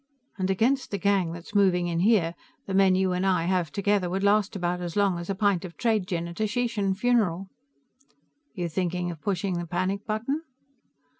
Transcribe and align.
And 0.39 0.49
against 0.49 0.89
the 0.89 0.97
gang 0.97 1.31
that's 1.31 1.53
moving 1.53 1.85
in 1.87 1.99
here, 1.99 2.33
the 2.65 2.73
men 2.73 2.95
you 2.95 3.11
and 3.11 3.23
I 3.23 3.43
have 3.43 3.71
together 3.71 4.09
would 4.09 4.23
last 4.23 4.55
about 4.55 4.81
as 4.81 4.95
long 4.95 5.19
as 5.19 5.29
a 5.29 5.35
pint 5.35 5.63
of 5.63 5.77
trade 5.77 6.07
gin 6.07 6.27
at 6.27 6.39
a 6.39 6.47
Sheshan 6.47 6.95
funeral." 6.97 7.49
"You 8.55 8.67
thinking 8.67 9.11
of 9.11 9.21
pushing 9.21 9.59
the 9.59 9.67
panic 9.67 10.07
button?" 10.07 10.41